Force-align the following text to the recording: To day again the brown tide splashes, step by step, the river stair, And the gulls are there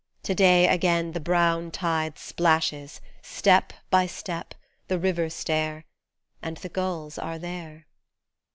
To 0.23 0.33
day 0.33 0.67
again 0.67 1.11
the 1.11 1.19
brown 1.19 1.69
tide 1.69 2.17
splashes, 2.17 3.01
step 3.21 3.71
by 3.91 4.07
step, 4.07 4.55
the 4.87 4.97
river 4.97 5.29
stair, 5.29 5.85
And 6.41 6.57
the 6.57 6.69
gulls 6.69 7.19
are 7.19 7.37
there 7.37 7.85